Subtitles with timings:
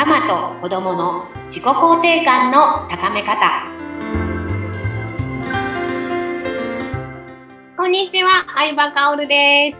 [0.00, 3.66] ママと子供の自己肯定感の高め方。
[7.76, 9.76] こんにちは相葉香織です。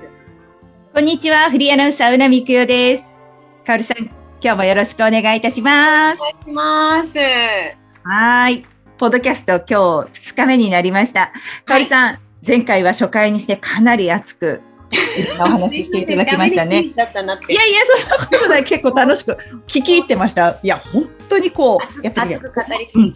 [0.93, 3.17] こんにちはフリーアナウンサーうなみくよです。
[3.65, 4.12] 香織さん今
[4.43, 6.21] 日もよろしくお願いいたします。
[6.21, 7.19] お願いします。
[8.04, 8.66] はい。
[8.98, 11.33] ポッドキャスト今日2日目になりました。
[11.65, 14.62] 香織さん、はい前回は初回にしてかなり熱く
[15.32, 16.83] お話ししていただきましたね。
[16.83, 19.33] いやいや、そんなことない、結構楽しく
[19.66, 20.59] 聞き入ってました。
[20.62, 23.12] いや、本当にこう、やっぱり、うん、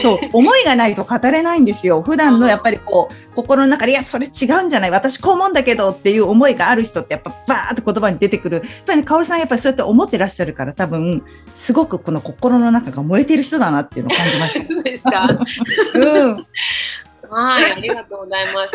[0.00, 2.02] そう、思いがないと語れないんですよ。
[2.02, 4.90] 普段のやっぱりこう、心の中で、いや、それ違うんじゃない？
[4.90, 8.58] 私こう思うんだけどっていう思いがある人って、やっぱバーって言葉に出てくる。
[8.58, 11.22] やっぱりね、かおるさんやっぱりそうやって思ってらっしゃるから、多分、
[11.54, 14.66] すごくこの心の中が燃えている人だなっていうのを感じました。
[14.72, 15.28] そうですか
[15.94, 16.46] うん。
[17.30, 18.70] はい、ありがとうございます。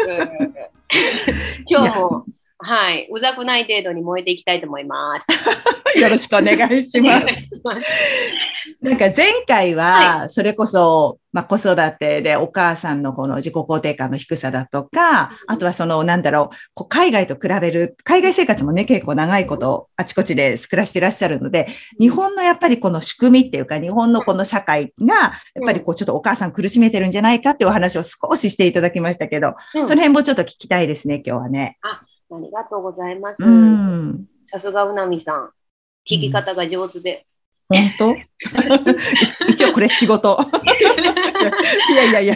[1.70, 2.26] 今日も、
[2.68, 5.28] はい、うざくない程度に燃えていきたいと思います。
[5.98, 7.26] よろしくお願いします。
[8.84, 21.70] なんか前回は、それこそ、まあ、子育てでお母さんのこの自己肯定感の低さだとか、あとはその、なんだろう、こう海外と比べる、海外生活もね、結構長いことあちこちで暮らしていらっしゃるので、
[22.02, 31.78] 日本のやっぱりこの仕組みっていうか、日本のこの社会が、やっぱりこうちょっとお母さん苦しめてるんじゃないかっていうお話を少ししていただきましたけど、その辺もちょっと聞きたいですね、今日はね。
[32.30, 33.44] あありがとうございます。
[34.48, 35.52] さすがうなみさん。
[36.06, 37.26] 聞き方が上手で。
[37.70, 38.16] 本当？
[39.50, 40.40] 一応これ仕事。
[41.92, 42.36] いやいやいや。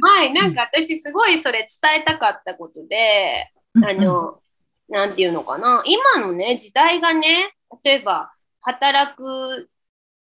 [0.00, 4.40] はい、なんか私すごいそれ伝えたかったことで、あの、
[4.88, 5.82] なんていうのかな。
[5.86, 9.68] 今のね、時代がね、例えば働く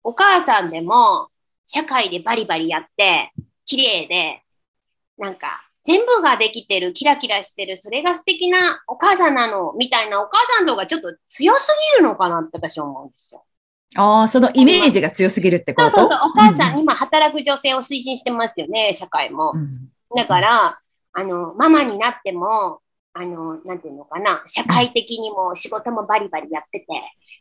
[0.03, 1.29] お母さんでも
[1.65, 3.31] 社会でバリバリやって、
[3.65, 4.43] 綺麗で、
[5.17, 11.67] なんか全部ができてる、キラキラしてる、それが素敵なお母さんなの、みたいなお母さんとかちょっと強す
[11.97, 13.43] ぎるのかなって私は思うんですよ。
[13.95, 15.91] ああ、そのイメージが強すぎるってこと？
[15.91, 19.51] そうそうそう、お母さん、うん、今働く女性を推進してますよね、社会も。
[19.53, 20.79] うん、だから、
[21.11, 22.79] あの、ママになっても、
[23.13, 26.87] あの、なんていうのかな、社会的にも仕事もバリバリやってて、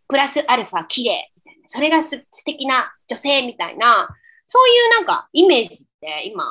[0.09, 4.09] プラスアルファ綺麗みたいな、それがす素敵な女性みたいな、
[4.47, 6.45] そういうなんかイメージって今、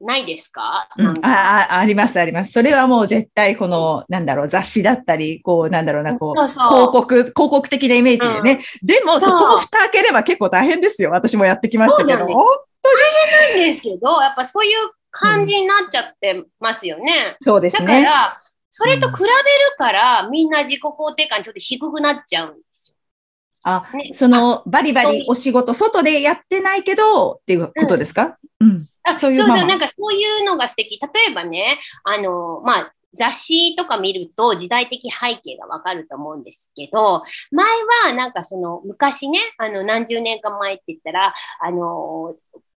[0.00, 2.52] ないですか、うん、ああります、あります。
[2.52, 8.60] それはもう絶対この、なんだろう、雑誌だったり、こう、なんだろうな、こう、そうそう広告、広告的なイメージでね。
[8.82, 11.10] うん、でも、そこも蓋開ければ結構大変ですよ。
[11.10, 12.26] 私もやってきましたけど。
[12.26, 12.34] 本当に。
[12.34, 12.44] 大
[13.50, 14.76] 変なんですけど、やっぱそういう
[15.10, 17.12] 感じになっちゃってますよね。
[17.30, 18.02] うん、そうですね。
[18.04, 19.32] だから、それと比べる
[19.78, 22.94] から、みんな自己肯定感ちょっと低くなっちゃうんですよ。
[23.64, 28.38] あ、ね、その、バリバリお仕事、外でやってないけど、っていうことですか？
[28.60, 28.86] うん。
[29.04, 30.98] あそういうそう、なんかそういうのが素敵。
[31.00, 37.66] 例えばね、あの、まあ、雑誌とか見ると時代的背景がわかると思うんですけど、前
[38.04, 42.34] はなんかその昔ね、あの何十年か前って言ったら、あの、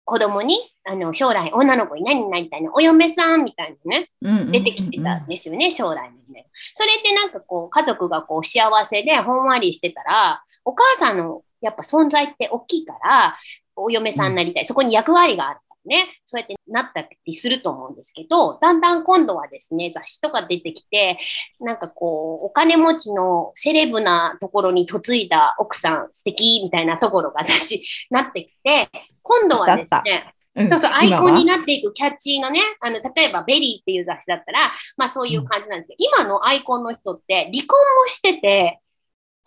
[0.04, 4.10] 子供に、あの、将来女の子に何になりたいのお嫁さんみたいなね、
[4.50, 6.46] 出てきてたんですよね、将来のね。
[6.74, 13.36] それってなんかこう、家族がこう幸せでほんわりしてたら、お母さんのやっぱ存在って大きいから、
[13.76, 14.66] お嫁さんになりたい。
[14.66, 15.60] そこに役割がある。
[15.84, 21.18] ね、そうやってなったりすると思うんですけど、だんだん今度はですね、雑誌とか出てきて、
[21.60, 28.88] なんかこう、お金持ちのセレブなところに嫁いだ奥さん素敵みたいなところが 雑誌なってきて、
[29.22, 34.58] 今度はですね、うん、そうそう、アイコンになっていくキャッチーのね、あの、例えば VERY っていう雑誌だったら、
[34.96, 38.80] まあそういう感じなんですけど、うん、今のアイコンの人って離婚もしてて、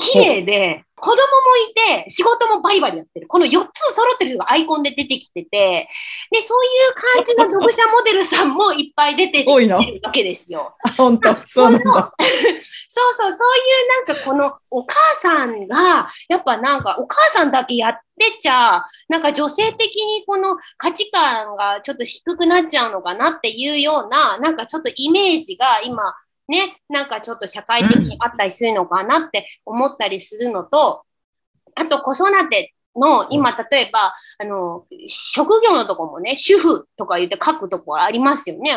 [0.02, 1.22] 綺麗で、子供も
[1.72, 1.74] い
[2.04, 3.28] て、仕事もバリバリやってる。
[3.28, 5.90] この4つ揃ってるのがアイコンで出てきてて、
[6.30, 9.52] で、そういう感じの読者モデルさんもいっぱい出てる
[10.04, 10.76] わけですよ。
[10.98, 11.36] 本当？
[11.46, 12.14] そうなんだ。
[12.94, 26.14] そうそう、そういうなんかこのお母さんが、やっぱなんかお母さんだけやってちゃ、なんか女性的にこの価値観がちょっと低くなっちゃうのかなっていうような、なんかちょっとイメージが今、
[26.52, 31.04] ね、なんかちょっと社会的にあったりするのかなって思ったりするのと、
[31.76, 38.76] あと子育ての今、例えば、あの、職業のとこもね、主婦とか言って書くところありますよね、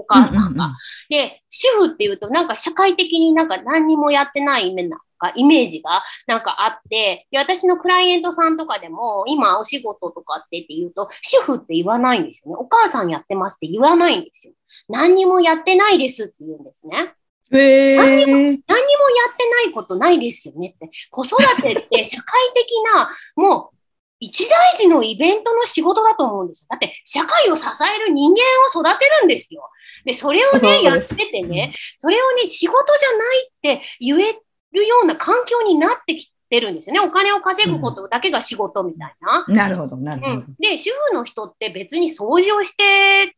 [0.00, 0.72] おお母さんが。
[1.08, 4.88] で、主婦っていうと、なんか社会的になんか何にもやってないイメ
[5.34, 12.56] イメージがなんかあって、で、私のクライエントさんとかでも、今お仕事とかってって言うと、主婦って言わないんですよね。
[12.58, 14.54] お母さんやってますって言わないんですよ。
[14.88, 17.14] 何にもやってないですって言うんですね。
[17.52, 20.90] えー、何にも、何にもやってないことないですよねって。
[21.10, 23.79] 子育てって社会的な、もう、
[24.20, 26.66] 一大事のイベントの仕事だと思うんですよ。
[26.70, 28.36] だって、社会を支える人間
[28.78, 29.62] を育てるんですよ。
[30.04, 33.50] で、それをね、やっててね、それをね、仕事じゃないっ
[33.80, 34.38] て言え
[34.72, 37.00] るような環境になってきってるんですよね。
[37.00, 39.44] お金を稼ぐことだけが仕事みたいな。
[39.46, 40.32] なるほど、なるほど。
[40.32, 43.36] うん、で、主婦の人って別に掃除をして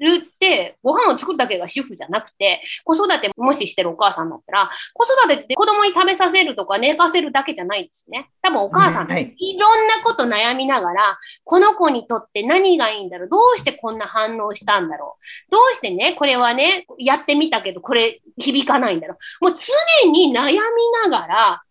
[0.00, 8.30] るって、ご飯を作るだけが主婦じゃなくて、子育てもししてるお母さんだったら、子育てって子供に食べさせるとか寝かせるだけじゃないんですよね。
[8.42, 13.28] 多分お母さん、いろんなこと悩みながら、この子にとって何がいいんだろう。
[13.28, 15.16] どうしてこんな反応したんだろ
[15.48, 15.50] う。
[15.52, 19.44] どうしてね、これはね、やってみたけど、これ響かないんだろう。
[19.44, 20.60] もう常に悩み
[21.04, 21.62] ながら、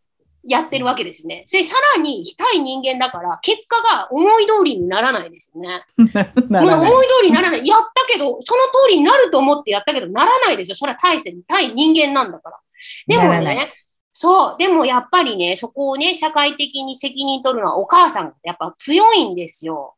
[0.44, 1.44] やってるわけですね。
[1.48, 5.84] それさらにしたい人間だから、結果が思い通りにならないですね。
[5.98, 7.68] もう思い通りにならない。
[7.68, 10.78] やったけど、その通りになると思ってやったけど、ならないですよ。
[10.78, 12.60] それは大して対人間なんだから。
[13.08, 13.74] でもね、
[14.12, 14.56] そう。
[14.58, 19.96] でもやっぱりね、そこをね、社会的に責任取るのはお母さんがやっぱ強いんですよ。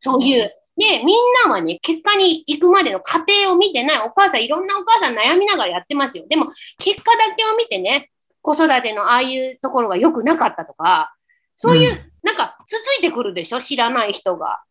[0.00, 0.56] そういう。
[0.76, 3.98] で、みんなはね、結果に行くまでの過程を見てない。
[4.06, 6.24] お母さん、いろんなお母さん悩みながらやってますよ。
[6.28, 6.46] でも、
[6.78, 8.10] 結果だけを見てね、
[8.42, 11.14] 子育てのああいうところが良くなかったとか、
[11.56, 13.60] そういう、うん、なんか、つついてくるでしょ？
[13.60, 14.62] 知らない人が。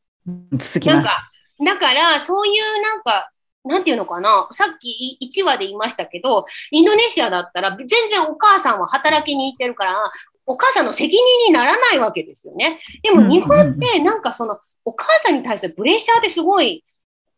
[0.53, 1.09] 続きます。
[1.63, 3.31] だから、そういうなんか、
[3.63, 4.47] なんていうのかな？
[4.53, 9.95] さっき1話で言いましたけど、インドネシアだったら全然お母さんは働きに行ってるから、
[10.45, 12.79] お母さんの責任にならないわけですよね。
[13.03, 16.83] でも日本ってなんかその、お母さんに対するプレッシャーってすごい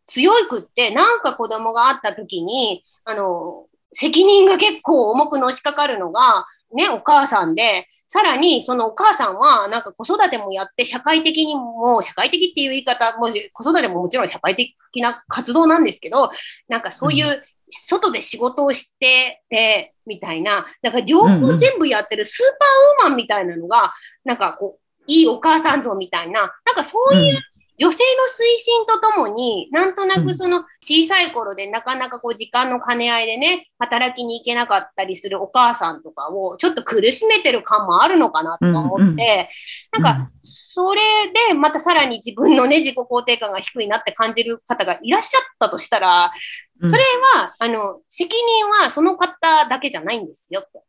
[0.05, 16.29] 強いくって、なんか子供があった時に、あの、責任が結構重くのしかかるのが、ね、お母さんで、さらに、そのお母さんは、なんか子育てもやって、社会的にも、社会的っていう言い方も、子育てももちろん社会的な活動なんですけど、
[16.67, 17.41] なんかそういう、
[17.87, 23.93] 外で仕事をしてて、みたいな、なんか情報全部やってるスーパーウーマンみたいなのが、
[24.25, 27.39] なんかこう、いいお母さん像みたいな、なんかそういう
[27.77, 39.49] 女性の推進とともに、なんとなくその小さい頃でなかなかこう時間の兼ね合いでね、働きに行けなかったりするお母さんとかをちょっと苦しめてる感もあるのかなと思って、
[39.91, 41.01] なんか、それ
[41.49, 46.31] でまたさらに自分のね、自己肯定感が低いなって感じる方がいらっしゃったとしたら、
[46.87, 47.03] それ
[47.35, 50.81] は、あの、責任はその方だけじゃないんですよって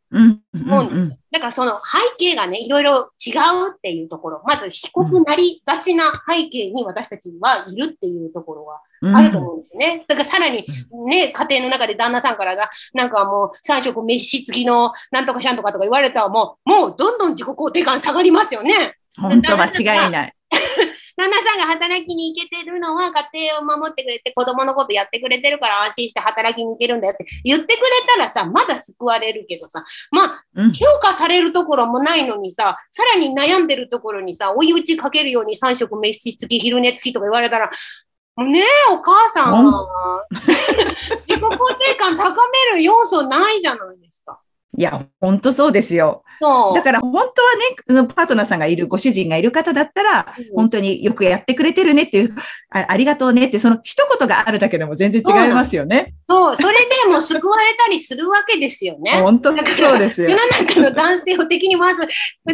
[0.65, 1.17] 思うんです。
[1.31, 8.81] だからその背景がね、いろいろ違うっていうところ、まず被告なりがちな背景に私たちはいるっていうところは
[9.15, 10.05] あると思うんですよね。
[10.07, 10.65] だからさらに
[11.07, 18.95] ね、家庭の中で旦那さんからが、なんかもう3食飯付きのなんとかしゃんとかとか言われたらもう、もうどんどん自己肯定感下がりますよね。
[19.19, 20.33] 本当間違いない。
[21.15, 27.25] 旦那さんが働きに行けてるのは家庭を守ってくれて子供のことやってくれてるから安心して働きに行けるんだよって。
[27.43, 37.69] 言ってくれたらさ、まだ救われるけどさ、まあ、評価されるところもないのにさ、さらに悩んでるところにさ、追い打ちかけるように3食飯付き、昼寝付きとか言われたら、
[38.37, 39.63] ねえ、お母さん、
[40.33, 42.31] 自己肯定感高
[42.71, 44.02] める要素ないじゃない。
[44.75, 46.23] いや、本当そうですよ。
[46.73, 52.35] だから本当はね、パートナーさんがいる、ご主人がいる方だったら、本当によくやってくれてるねっていう
[52.71, 56.15] あ、ありがとうねって、その一言があるだけでも全然違いますよね。
[56.27, 59.21] そう、それでも救われたりするわけですよね。
[59.21, 60.31] 本当にそうですよ。
[60.31, 62.01] 世の中の男性を敵に回す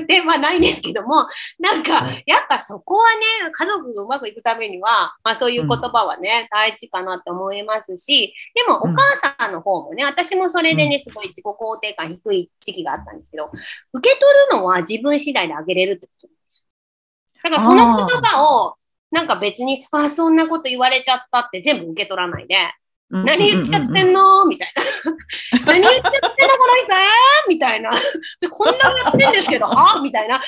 [0.06, 1.28] 点はないんですけども、
[1.60, 8.98] なんか、やっぱそこはね、家族がうまくいくためには、まあそういう言葉はね、うん、大事かなと思いますし、でもお母
[9.38, 13.52] さんの方もね、私もそれでね、すごい自己肯定感低い時期があったんですけど、
[13.94, 16.64] 受け取るのは自分次第であげれるってことです
[17.44, 18.76] だからその言葉を、
[19.12, 22.56] なんか別に、あ、そんなこと言われちゃったって全部受け取らないで、
[23.12, 24.46] 何言っちゃってんの？
[24.46, 25.66] みたいな。
[25.66, 26.22] 何言っちゃってんの？
[26.22, 26.90] この人
[27.50, 27.92] みたいな。
[28.52, 30.38] こんなのやってんですけど、 はみたいな。
[30.38, 30.46] 感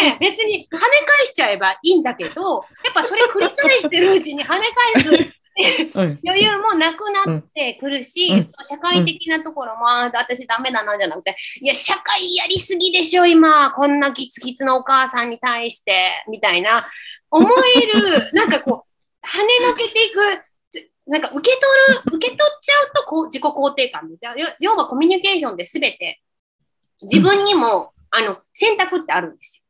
[0.00, 5.41] じで、別に跳ね返しちゃえばいいんだけど、やっぱそれ繰り返してるうちに跳ね返す
[6.24, 13.72] 余裕もなくなってくるし、うん、社会的なところも、あ私ダメだなじゃなくて、いや、社会やりすぎでしょ、今。
[13.72, 16.86] こんなキツキツのお母さんに対して、みたいな、
[17.30, 20.18] 思える、 なんかこう、跳ねのけていく、
[21.06, 24.08] なんか受け取る、受け取っちゃうとこう自己肯定感。
[24.60, 26.22] 要はコミュニケーションで全て、
[27.02, 29.61] 自分にも、あの、選択ってあるんですよ。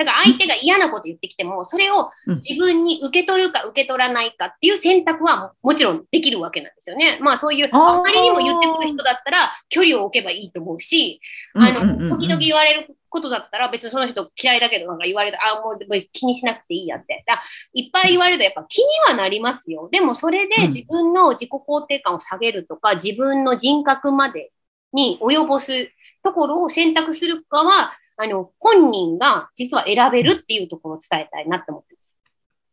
[0.00, 7.18] だから相手が嫌なこと言ってきても、それを自分に受け取るか受け取らないかっていう選択はもちろんできるわけなんですよね。
[7.20, 11.20] まあそういう、あまりにも言ってくる人だったら距離を置けばいいと思うし、
[11.54, 15.78] あの、時々言われることだったら別にその人嫌いだけどなんか言われた、あ、もう
[16.12, 17.22] 気にしなくていいやって。
[17.26, 17.42] だ
[17.74, 19.88] いっぱい言われるとやっぱ気にはなりますよ。
[19.92, 24.52] でもそれで自分の自己肯定感を下げるとか、自分の人格まで
[24.92, 25.90] に及ぼす
[26.22, 27.92] ところを選択するかは、
[28.22, 32.14] あの、本人が実は選べるっていうところを伝えたいなって思ってます。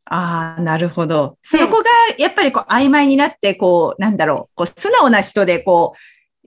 [0.10, 1.38] ああ、なるほど。
[1.42, 1.86] そこが
[2.18, 5.98] やっぱりこう曖昧になって、こう、なんだろう、こう素直な人で、こう、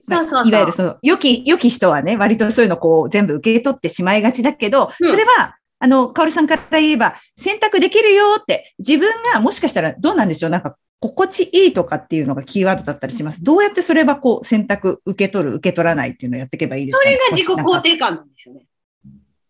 [0.03, 10.51] そうそうそういわゆるその、良き、良き人はね、割とそういうのこう全部受け取ってしまいがちだけど、うんそれは、あの、かおりさんから言えば、選択できるよって、自分がもしかしたらどうなんでしょう？
[10.51, 13.43] なんか、心地いいとかっていうのがキーワードだったりします。
[13.43, 18.65] どうやってそれはこう、選択、受け取る、受け取らないっていうのをやっていけばいいですか、ね、それが自己肯定感なんですよね。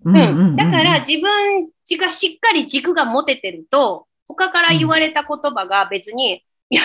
[0.03, 6.81] うんだから、自分がしっかり軸が持ててると、他から言われた言葉が別に、いや、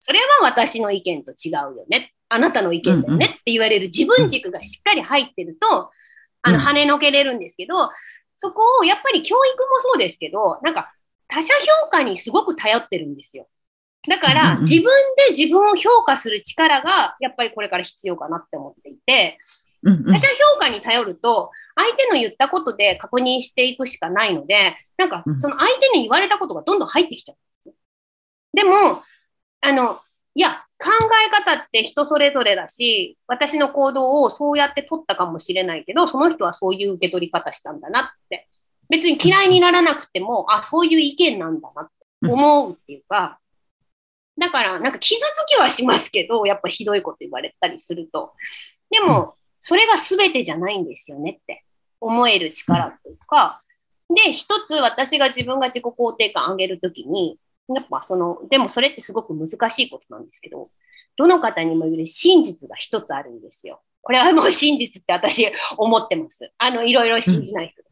[0.00, 2.12] それは私の意見と違うよね。
[2.28, 3.26] あなたの意見だよね。
[3.26, 5.90] って言われる自分軸がしっかり入ってると、
[6.42, 6.64] あの、うん。
[6.64, 7.90] 跳ねのけれるんですけど、
[8.36, 10.94] そこをやっぱり教育もそうですけど、なんか
[11.28, 13.48] 他者評価にすごく頼ってるんですよ。
[14.08, 14.84] だから、自分
[15.28, 19.38] で自分を評価する力が、やっぱりこれから必要かなって思っていて、
[19.86, 27.74] うんうん他者評価に頼ると、相手の言ったことで確認していくしかないので、なんかうん、その相手に言われたことがどんどん入ってきちゃうんですよ。
[28.52, 29.02] でも、
[29.60, 30.00] あの、
[30.34, 30.90] いや、考
[31.26, 38.48] え方って人それぞれだし、私の行動をそうやって取ったかもしれないけど、その人はそういう受け取り方したんだなって。
[38.88, 43.40] 別に嫌いにならなくても、あ、そういう意見なんだなって思うっていうか、
[44.38, 48.34] だから、なんか傷つきはしますけど、やっぱひどいこと言われたりすると。
[48.90, 49.34] でも、
[49.66, 51.64] それが全てじゃないんですよねって
[52.00, 53.62] 思える力というか、
[54.14, 57.36] で、一つ私が自分が自己肯定感上げるときに、
[57.74, 60.70] やっぱその、でもそれってすごく難しいことなんですけど、
[61.16, 63.82] どの方にも言える真実が一つあるんですよ。
[64.02, 66.52] これはもう真実って私思ってます。
[66.58, 67.82] あの、いろいろ信じない人。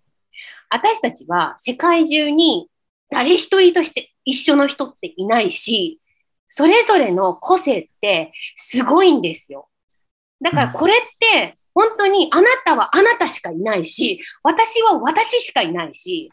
[0.71, 2.69] 私たちは世界中に
[3.11, 6.01] 誰一人として一緒の人っていないし、
[6.49, 9.69] それぞれの個性ってすごいんですよ。
[10.41, 16.31] だからこれって本当にあなたはあなたしかいないし、私は私しかいないし、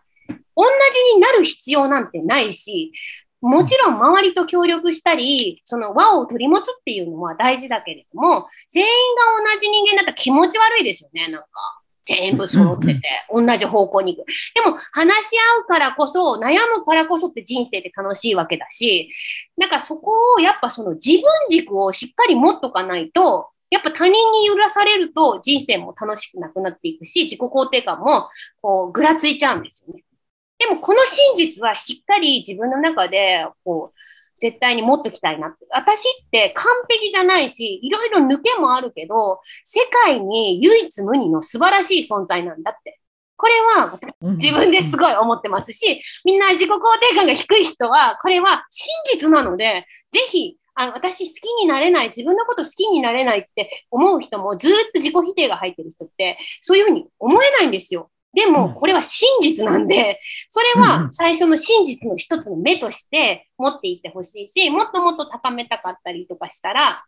[0.56, 0.66] 同
[1.14, 2.94] じになる必要なんてないし、
[3.42, 8.90] もちろん周りと協力したり、その和を取り持つっていうのは大事だけれども、全員
[9.44, 11.48] が同じ人間だったら気持ち悪いですよね、なんか。
[12.06, 13.02] 全部揃ってて、
[13.34, 14.28] 同じ方向に行く。
[14.56, 19.12] でも、話し合うからこそ、悩むからこそって人生って楽しいわけだし、
[19.58, 28.30] なんかそこをやっぱその自分軸をしっかり持っとかないと、やっぱ他人に揺らされると人生も楽しくなくなっていくし、自己肯定感も
[28.62, 30.04] こうぐらついちゃうんですよね。
[30.60, 34.00] でもこの真実はしっかり自分の中でこう
[34.40, 35.66] 絶対に持っときたいなって。
[35.70, 43.00] 私って完璧じゃないし、いろいろ抜けもあるけど、世界に唯一無二の素晴らしい存在なんだって。
[43.38, 44.00] これは
[44.36, 58.10] 自分ですごい思ってますし、みんな自己肯定感が低い人は、これは真実なので、ぜひ、あの私好きになれない、自分のこと好きになれないって思う人も、ずーっと自己否定が入ってる人って、そういうふうに思えないんですよ。
[58.34, 67.04] でも、これは真実なんで、それは最初の真実の一つの目として持っていってほしいし、もっともっと高めたかったりとかしたら、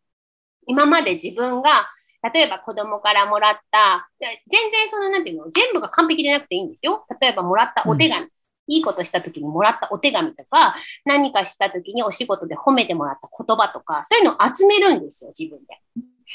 [0.67, 1.89] 今まで自分が、
[2.34, 7.05] 例えば子供からもらった、全然その、なんていうの、全部が完璧じゃなくていいんですよ。
[7.22, 8.27] 例えばもらったお手紙。
[8.67, 15.79] いいことした時にもらったお手紙とか、何かした時にお仕事で褒めてもらった言葉とか、そういうのを集めるんですよ、自分で。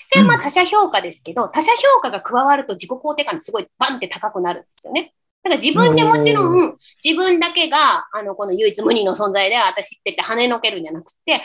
[0.09, 5.15] それはまあ他者評価ですけど、他者評価が加わると自己肯定感すごいバンって高くなるんですよね。
[5.43, 11.43] だから自分でもちろん、自分だけが、あの、この唯一無二の存在で私ってって跳ねのけるんじゃなくて、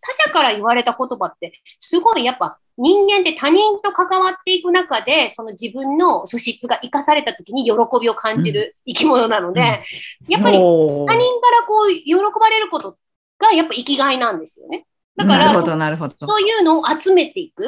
[0.00, 9.82] 他者から言われた言葉って、すごいやっぱ人間って他人と関わっていく中で、その自分の素質が生かされた時に喜びを感じる生き物なので、
[10.28, 12.96] やっぱり他人からこう喜ばれること
[13.38, 14.86] がやっぱ生きがいなんですよね。
[15.16, 17.64] だから、そういうのを集めていく。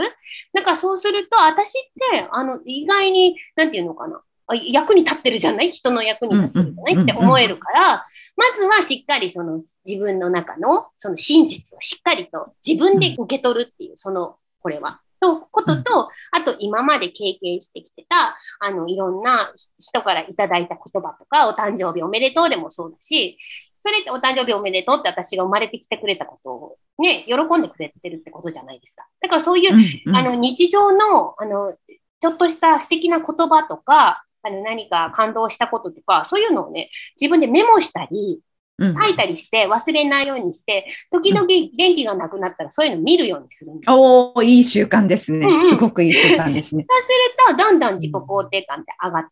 [0.53, 1.73] だからそうすると、私っ
[2.11, 4.21] て、あの、意外に、なんていうのかな。
[4.65, 5.73] 役に立ってるじゃない？
[5.73, 7.03] 人の役に立ってるじゃない？
[7.03, 14.37] って思えるから、まずはしっかりその自分の中のその真実をしっかりと自分で受け取るっていう、その、
[14.67, 15.01] これは。
[15.21, 23.39] と、ことと、あと今まで経験してきてた、あの、いろんな人からいただいた言葉とか、お誕生日おめでとうでもそうだし、
[23.79, 29.07] それってお誕生日おめでとうって私が生まれてきてくれたことをね、喜んでくれてるってことじゃないですか。
[29.21, 31.77] だからそういう、うんうん、あの、日常の、あの、
[32.21, 38.41] ちょっとした素敵な言葉とか、あの、何か感動したこととか、そういうのをね、自分でメモしたり、
[38.79, 43.91] 書いたりして忘れないようにして、時々元気がなくなったらそういうの見るようにするんです。
[43.91, 45.71] おおいい習慣ですね、うんうん。
[45.71, 46.85] すごくいい習慣ですね。
[46.89, 49.25] そうすると、どんどん自己肯定感って上がっ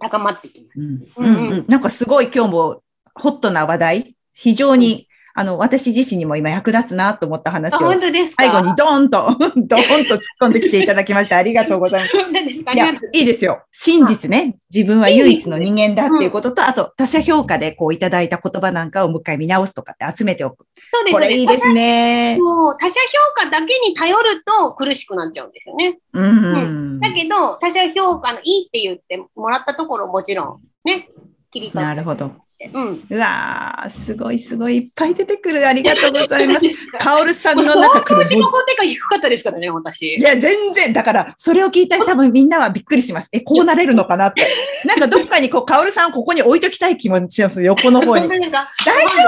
[0.00, 0.80] 高まってきます。
[0.80, 1.06] うん。
[1.16, 2.82] うんうん、なんかすごい今日も
[3.14, 7.92] ホットな話題、非常にあの、私自身にも今役立つなと思った話を、
[8.36, 11.36] 最後にドーンと、 ドーンと突っ込んできていただきました。
[11.38, 12.16] ありがとうございます。
[12.16, 13.62] いや、いいですよ。
[13.70, 14.56] 真実ね。
[14.74, 20.66] 自分は唯一の人間だっていうことと、あと、他者評価でこういただいた言葉なんかをもう一回見直すとかって集めておく。
[20.92, 22.36] そうですこれいいですね。
[22.40, 23.00] もう他者
[23.36, 25.98] 評価だけに頼ると苦しくなっちゃうんですよね。
[26.12, 26.58] うん、う
[26.96, 31.08] ん、だけど、他者評価のいいって言ってもらったところもちろんね、
[31.50, 31.78] 切り替えて。
[31.78, 32.32] なるほど。
[32.72, 35.66] うん、うわー、すごいすごいいっぱい出てくる。
[35.66, 36.66] ありがとうございます。
[37.00, 38.24] カオルさんの中から。
[38.24, 40.14] 自己肯定感低かったですからね、私。
[40.16, 40.92] いや、全然。
[40.92, 43.30] だから、それを聞いたら多分みんなはびっくりします。
[43.32, 44.46] え、こうなれるのかなって。
[44.84, 47.62] なんかどっかにこう、カオルさんをここに置いときたい気持ちします？
[47.62, 48.28] 横の方に。
[48.28, 48.48] 大丈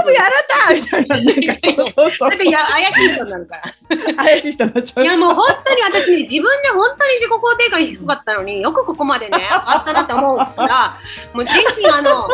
[0.03, 0.11] 夫？
[0.11, 0.31] やら
[0.69, 1.17] たみたいな。
[1.17, 2.45] なんか そうそうそう。
[2.45, 4.15] いや、怪しい人なのから。
[4.15, 5.05] 怪しい人になっちゃう。
[5.05, 10.97] いや、もう本当に私、自分で本当に自己肯定感低かったのによくここまでね、あったなって思うから、
[11.35, 12.29] もうぜひ あの、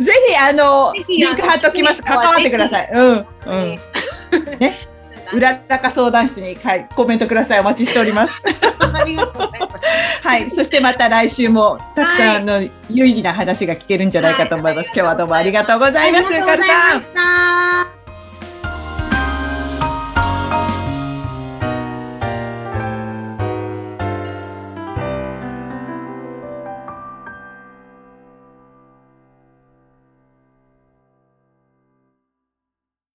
[0.00, 2.02] ぜひ、あの、リンク貼っときます。
[2.02, 2.90] 関わってください。
[2.92, 3.26] うん。
[3.46, 3.78] うん。
[4.58, 4.88] ね。
[5.34, 7.60] 裏高相談室に、はい、コメントください。
[7.60, 8.32] お待ちしております。
[10.22, 10.50] はい。
[10.50, 14.86] そしてまた来週もたくさんの有意義な話が聞けるんじゃないかと思います。
[14.86, 16.24] 今日はどうもありがとうございます。
[16.44, 17.93] カルさん。